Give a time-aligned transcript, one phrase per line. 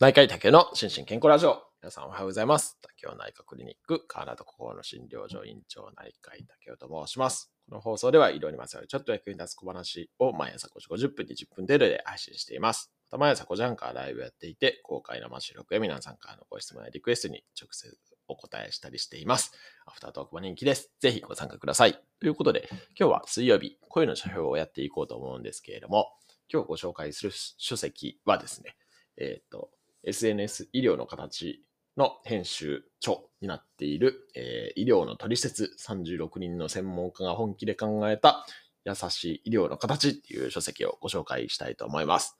[0.00, 1.60] 内科医竹の心身健康ラジオ。
[1.82, 2.78] 皆さんおはようございます。
[2.82, 7.50] 竹雄内科クリニック、体と心の診療所院長内科医竹雄と申します。
[7.68, 12.92] この放送では医療にまつわるちょっと役に立つ小話を毎朝5時50分に10分程度で配信しています。
[13.10, 19.50] また毎朝5時半からライブやっていて、公開生収録や皆さんからのご質問やリクエストに直接お答えしたりしています。
[19.84, 20.92] アフタートークも人気です。
[21.00, 22.00] ぜひご参加ください。
[22.20, 26.12] ということで、今日は水曜日、声の書評をやっていこうと思うんですけれども、
[26.48, 28.76] 今日ご紹介する書籍はですね、
[29.16, 29.70] えっ、と、
[30.04, 31.64] SNS 医療の形
[31.96, 38.46] の編集長になっている、えー医療の取説36人の専門家が本気で考えた
[38.84, 42.38] 優しい医療の形っていう書籍をご紹介したいと思います。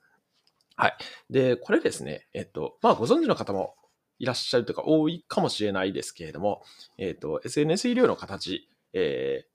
[0.75, 0.97] はい。
[1.29, 3.75] で、これですね、えっと、まあご存知の方も
[4.17, 6.63] いらっしゃるというか多いかもしれないですけれども、
[6.97, 9.47] えっと、SNS 医療の形、えー、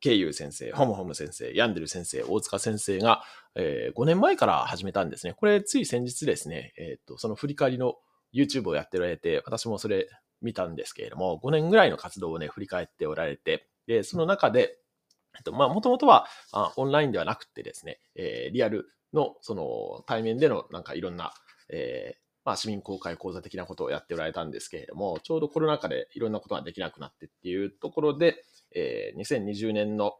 [0.00, 3.22] ケイユー先生、ホムホム先生、ヤンデル先生、大塚先生が、
[3.54, 5.34] えー5年前から始めたんですね。
[5.34, 7.96] これ、つい先日ですね、えっと、その振り返りの
[8.32, 10.08] YouTube をやっておられて、私もそれ
[10.40, 14.78] 見たんですけれども、5年ぐらいの活動をね、振り返っておられて、で、その中で、
[15.36, 21.32] えっと、まあ、もともとはあオンラインではなくてですね、えーリアルの、その、対面での、なんかいろんな、
[21.68, 30.14] えーまあ、市民公開講座的なことをやっておられたんですけれども、ちょうどコロナ禍でいろんなことができなくなってっていうところで、えー2020年の、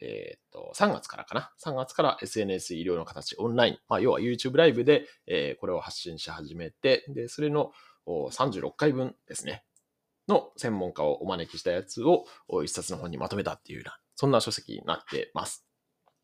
[0.00, 7.72] えーっと、3月からかな？3月から SNS 医療の形、オンライン、まあ、要は YouTube ライブで、えーこれを発信し始めて、で、それの
[8.06, 9.64] 36回分ですね、
[10.28, 12.24] の専門家をお招きしたやつを
[12.64, 15.67] 一冊の本にまとめたっていうような、そんな書籍になってます。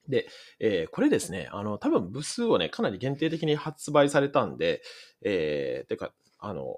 [0.09, 0.29] で、
[0.61, 4.83] えーこれですね、あの、多分部数をね、かなり限定的に発売されたんで、
[5.23, 6.77] えー、てか、あの、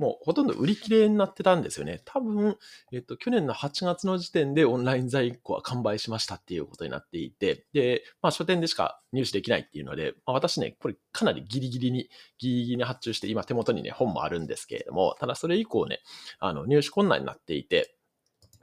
[0.00, 2.00] もうほとんど売り切れになってたんですよね。
[2.06, 2.56] 多分、
[2.90, 16.00] えっと、去年の8月の時点でオンライン在庫は完売しましたっていうことになっていて、で、まあ書店でしか入手できないっていうので、まあ、私ね、これかなりギリギリに、ギリギリに発注して、今手元にね、本もあるんですけれども、ただそれ以降ね、
[16.38, 17.94] あの、入手困難になっていて、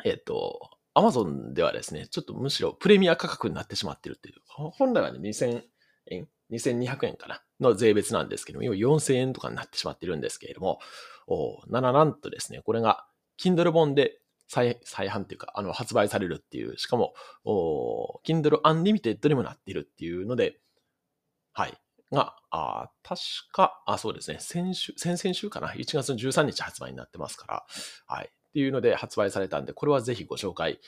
[0.06, 5.64] えっと、アマゾンではですね、ちょっとむしろプレミア価格になってしまってるっていう、本来はね、2000
[6.08, 10.80] 円、2200円かな、の税別なんですけども、今4000円とかになってしまってるんですけれども、
[11.28, 13.06] おなななんとですね、これが
[13.40, 20.58] Kindle 本で再再販っていうか、あの、発売されるっていう、しかも、お Kindle Unlimited にもなってるっていうので、
[21.54, 21.78] はい。
[22.12, 23.22] が、あ確
[23.52, 27.66] か、あ、そうですね、先週、先々週かな、1月の13日発売になってますから、
[28.08, 28.32] はい。
[28.50, 30.80] っていうので発売されたんで、これはぜひご紹介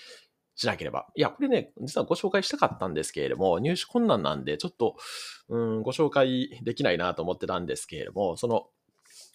[0.56, 1.08] しなければ。
[1.16, 4.98] いや、これね、実はご紹介したかったんですけれども、入手困難なんで、ちょっと、
[5.48, 8.68] うん、ご紹介できないなと思ってたんですけれども、その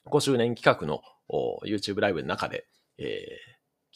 [0.07, 1.03] 5周年企画の
[1.65, 2.67] YouTube ライブの中で、
[2.99, 3.39] え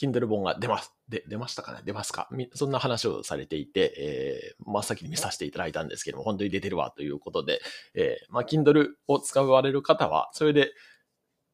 [0.01, 0.95] ー、Kindle 本が出ます。
[1.09, 1.81] で、出ましたかね？
[1.85, 2.29] 出ますか？
[2.55, 7.61] そんな話をされていて、えー、真っ先に見させていただいたんですけども、本当に出てるわということで、
[7.95, 10.73] えー、まあ、Kindle を使われる方は、それで、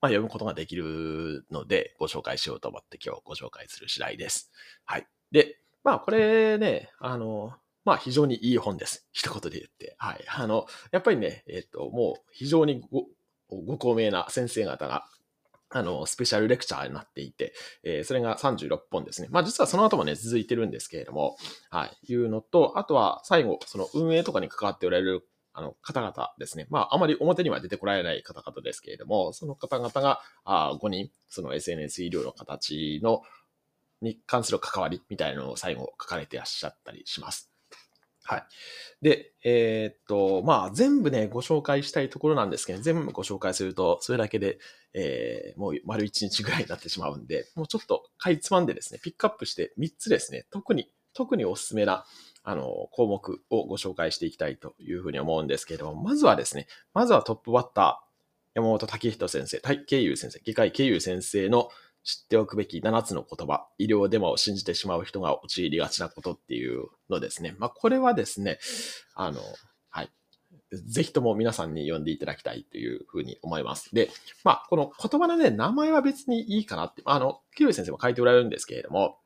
[0.05, 4.53] まあ、読むことができるので、ご紹介しようと思って今日ご紹介する次第です。
[4.85, 5.07] はい。
[5.33, 7.55] で、まあ、これね、あの、
[7.87, 9.09] まあ、非常にいい本です。
[9.13, 9.95] 一言で言って。
[9.97, 10.23] はい。
[10.29, 13.07] あの、やっぱりね、えっと、もう非常にご
[13.49, 15.07] ご高名な先生方が、
[15.71, 19.29] あの、スペシャルレクチャーになっていて、えーそれが36本ですね。
[19.31, 21.39] まあ実はその後もね、続いてるんですけれども、
[21.71, 26.67] はい、いうのと、あとは最後、その運営とかに関わっておられるあの方々ですね。
[26.69, 33.23] まああまり表には出てこられない方々ですけれども、その方々があ5人、その SNS 医療の形の、
[34.03, 37.51] に関する関わりみたいなのを最後書かれていらっしゃったりします。
[38.27, 38.45] はい。
[39.03, 44.59] で、えーっと、まあ、全部ね、ご紹介したいところなんですけど、全部ご紹介すると、それだけで、
[44.95, 52.07] えーもう丸1日ぐらいになってしまうんで、もうちょっとかいつまんでですね、ピックアップして3つですね、特に、特におすすめな、
[52.45, 61.71] あの、項目をご紹介していきたいというふうに思うんですけれども、まずはですね、まずはトップバッター、山本武人先生、対慶優先生、外科医慶優先生の
[62.05, 67.57] 知っておくべき7つの言葉、医療デマを信じてしまう人が陥りがちなことっていうのですね。
[67.59, 68.59] まあ、これはですね、
[69.15, 69.41] あの、
[69.89, 70.11] はい。
[70.71, 73.95] ぜひとも皆さんに読んでいただきたいというふうに思います。
[73.95, 74.11] で、
[74.45, 79.19] まあ、この言葉のね、名前は別にいいかなって、あの、清井先生も書いておられるんですけれども、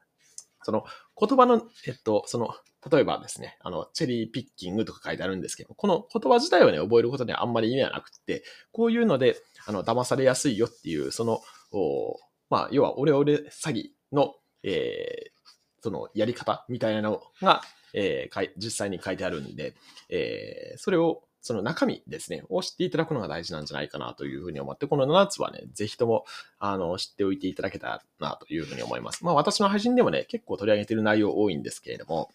[0.63, 0.85] その
[1.19, 2.55] 言葉の、えっと、その、
[2.91, 9.37] 例えばですね、あの、チェリーピッキングとか書いてあるんですけど、この言葉自体をね、覚えることにはあんまり意味はなくって、こういうので、
[9.67, 11.41] あの、騙されやすいよっていう、その、
[11.73, 12.19] お
[12.51, 15.39] まあ、要は、オレオレ詐欺の、えー
[15.81, 17.63] そのやり方みたいなのが、
[17.95, 19.75] えー実際に書いてあるんで、
[20.09, 26.25] えーそれを、その中身ですね、を知っていただくのが大事なんじゃないかなというふうに思って、この7つはね、ぜひとも、
[26.59, 29.25] あの、知っておいていただけたらなというふうに思います。
[29.25, 32.33] まあ、私の配信でもね、結構取り上げている内容多いんですけれども、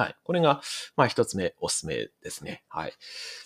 [0.00, 0.16] はい。
[0.24, 0.62] これが、
[0.96, 2.64] まあ一つ目、おすすめですね。
[2.70, 2.92] はい。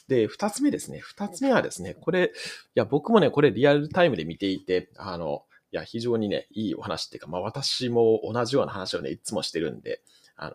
[0.06, 1.00] で、二つ目ですね。
[1.00, 2.30] 二つ目はですね、これ、い
[2.76, 5.42] や、僕もね、これリアルタイムで見ていて、あの、
[5.72, 10.00] いや、非常にね、いいお話っていうか、まあ私も同じような話をね、いつもしてるんで、
[10.36, 10.54] あの、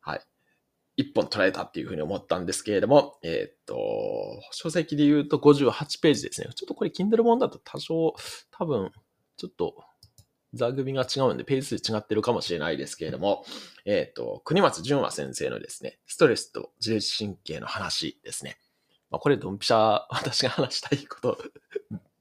[0.00, 0.22] はい。
[0.96, 3.76] 一本捉えたっていうふうに思ったんですけれども、えー、っと、
[4.52, 6.48] 書籍で言うと58ページですね。
[6.54, 8.14] ちょっとこれ Kindle 本だと多少、
[8.52, 8.90] 多分、
[9.36, 9.84] ちょっと
[10.54, 13.44] 座組が違うんで、ページ数違ってるかもしれないですけれども、
[13.84, 18.58] えっ、ー、と、国松淳和先生のですね、ストレスと自律神経の話ですね。
[19.10, 21.38] まあ、これ、ドンピシャ、 私が話したいこと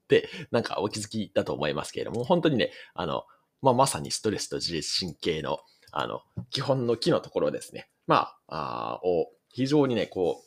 [0.08, 3.26] で、なんかお気づきだと思いますけれども、本当にね、あの、
[3.62, 5.60] まあ、まさにストレスと自律神経の、
[5.92, 7.90] あの、基本の木のところですね。
[8.08, 10.44] まあ、あを、非常にね、こ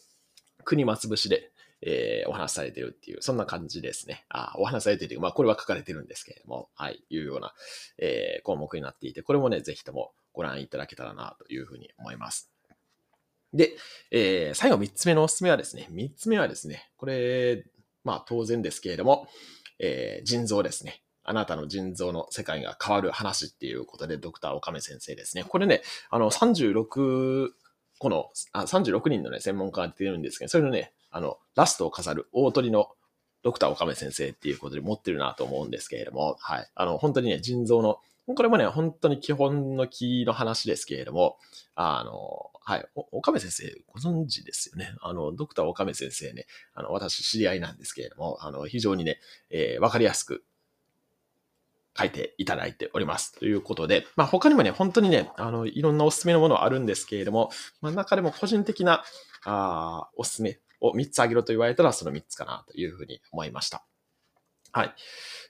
[0.61, 1.52] う、国松節で、
[1.85, 4.25] えー、お話しされてるっていう、そんな感じですね。
[4.29, 7.53] あお話しされてるという、まあ、これは書かれてるんですけれども、はい、いうような、
[7.99, 12.51] えー、項目になっていて、これもね、ぜひともご覧いただけたらな、というふうに思います。
[13.53, 13.73] で、
[14.11, 17.65] えー、最後3つ目のおすすめはですね、3つ目はですね、これ、
[18.05, 19.29] まあ当然ですけれども、
[19.79, 21.03] えー、腎臓ですね。
[21.25, 25.45] あなたの腎臓の世界が変わる話っていうことで、ドクター岡目先生ですね。
[25.45, 27.51] これね、あの、36
[28.03, 32.89] この、あ36人のね、専門家が出てるんですけど、それのね、あの、ラストを飾る大鳥の
[33.43, 36.71] ドクター岡部先生っていうことで持ってるなと思うんですけれども、はい。
[36.75, 41.39] あの、本当にね、腎臓の、これもね、本当に基本の木の話ですけれども、
[41.75, 42.89] あの、はい。
[42.95, 44.95] 岡部先生、ご存知ですよね。
[45.01, 49.19] あの、ドクター岡部先生ね、あの、私知り合いなんですけれども、あの、非常にね、
[49.51, 50.45] えー、わかりやすく、
[51.99, 53.39] 書いていただいております。
[53.39, 57.51] ということで、まあ他にもね、本当にね、あの、いろんなおすすめのものあるんですけれども、
[57.81, 59.05] まあ中でも個人的な、
[59.45, 63.87] ああおすすめを3つ挙げろと言われたらその3つかなというふうに思いました。
[64.73, 64.95] はい。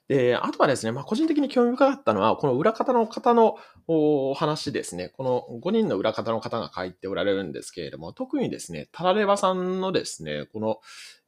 [0.08, 3.56] で、あとはですね、まあ、個人的に興味深かったのは、この裏方の方の
[3.86, 5.08] お話ですね。
[5.10, 10.80] この5人の裏方の方が書いておられるんですけれども、特にですね、タラレバさんのですね、この、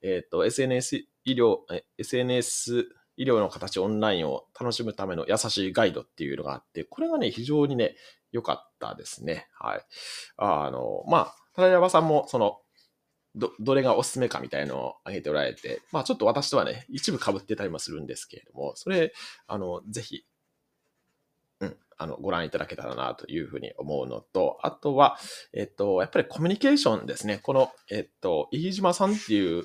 [0.02, 1.58] えっ、ー、と、SNS 医療、
[1.98, 2.86] SNS
[3.16, 7.94] 医療の形オンラインを楽しむための優しいガイドっていうのがあって、これがね、非常にね、
[8.32, 9.48] 良かったですね。
[9.58, 9.80] はい。
[10.36, 12.58] あの、まあ、タラレバさんも、その、
[13.36, 19.12] ど、どれがおすすめかみたいのを挙げておられて、まあちょっと私とはね、一部被ってたりもするんですけれども、それ、
[19.46, 20.24] あの、ぜひ、
[21.60, 25.18] うん、あの、ご覧いただけたらなというふうに思うのと、あとは、
[25.52, 27.38] えっと、やっぱりコミュニケーションですね。
[27.42, 29.64] この、えっと、飯島さんっていう、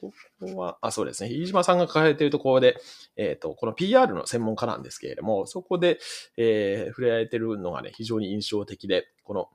[0.00, 1.30] ここは、あ、そうですね。
[1.30, 2.80] 飯島さんが書かれているところで、
[3.16, 5.98] えっ、と、この PR の専門家なんですけれども、そこで、
[6.38, 9.50] えー、触れられてるのがね、非常に印象的で、この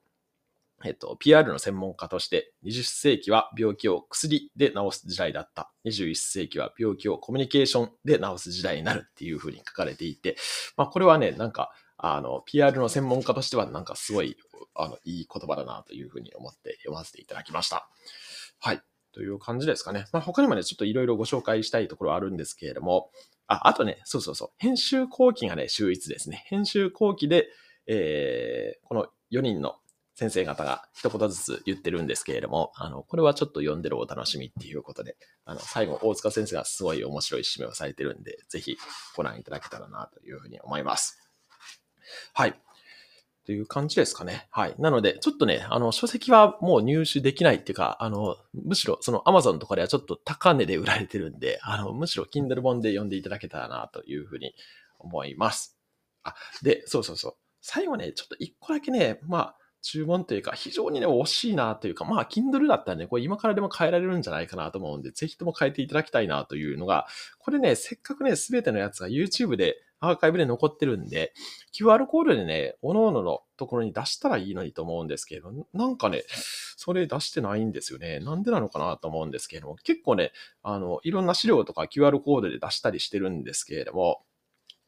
[0.84, 5.72] えっと、PR の専門家として、20世紀は病気を薬で治す時代だった。
[5.86, 10.36] 21世紀は病気をコミュニケーションで治す時代になるっていうふうに書かれていて、
[10.76, 14.38] まあ、これはね、なんか、あの、PR の専門家としては、なんかすごい、
[14.76, 17.88] あの、いい言葉だなというふうに思って読ませていただきました。
[18.60, 18.82] はい。
[19.14, 20.06] という感じですかね。
[20.12, 23.12] まあ、他にもね、ちょっといろいろご紹介したいところはあるんですけれども、
[23.48, 26.44] あ、あとね、そうそうそう、編集後期がね、秀逸ですね。
[26.48, 27.48] 編集後期で、
[27.88, 29.78] えー、この4人の
[30.16, 38.78] 先生方が一言ずつ言ってるんですけれども、あの、これはちょっと読んでるお楽しみっていうことで、あの、最後、大塚先生がすごい面白い締めをされてるんで、ぜひ
[39.16, 41.20] ご覧いただけたらなというふうに思います。
[42.34, 42.60] はい。
[43.46, 44.48] という感じですかね。
[44.52, 44.76] はい。
[44.80, 54.56] なので、ちょっとね、あの、書籍はもう入手できないっていうか、あの、むしろその Amazon とかではちょっと高値で売られてるんで、あの、むしろ Kindle 本で読んでいただけたらなというふうに
[54.98, 55.78] 思います。
[56.24, 57.36] あ、で、そうそうそう。
[57.62, 67.06] 最後ね、ちょっと一個だけね、まあ、注文というか、非常にね、惜しいなというか、まあ、Kindle だったらね、これ今からでも変えられるんじゃないかなと思うんで、ぜひとも変えていただきたいなというのが、
[67.38, 71.34] これね、せっかくね、すべてのやつが YouTube でアーカイブで残ってるんで、
[71.72, 76.24] QR コードでね、各々のところに出したらいいのにと思うんですけど、なんかね、
[76.78, 78.20] それ出してないんですよね。
[78.22, 80.32] なんでなのかなと思うんですけれども、結構ね、
[80.64, 84.24] あの、いろんな資料とか QR コードで出したりしてるんですけれども、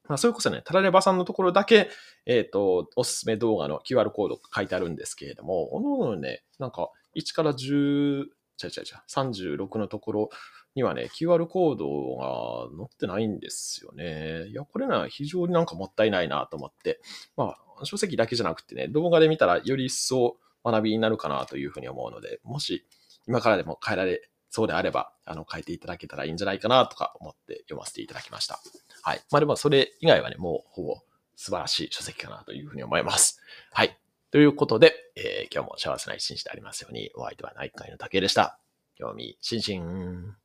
[0.07, 1.89] まあ、それこそね、タラレバさんのところだけ、
[2.25, 8.25] えっ、ー、と、おすすめ動画の QR コードが書いてあるんですけれども、おのおのね、なんか、1から10、
[8.57, 10.29] ちゃちゃちゃ、36のところ
[10.75, 14.47] にはね、QR コードが載ってないんですよね。
[14.47, 17.01] いや、これな、非常になんかもったいないなと思って、
[17.35, 22.85] まあ、書籍だけじゃなくてね、動画で見たらより一層学びになるかなというふうに思うので、もし、
[23.27, 28.59] 今からでも変えられそうであれば、あの、変えていただけたらいいんじゃないかなとか思って読ませていただきました。
[29.01, 29.21] はい。
[29.31, 31.01] まあでもそれ以外はね、もうほぼ
[31.35, 33.39] 素晴らしい書籍かなというふうに思います。
[33.71, 33.97] はい。
[34.31, 38.59] ということで、えー、今日も幸せな一日でありますように、お相手は内科医の竹でした。
[38.95, 40.35] 興味津々。